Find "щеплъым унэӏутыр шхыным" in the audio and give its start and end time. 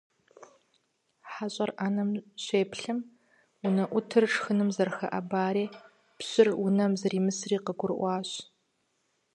2.43-4.69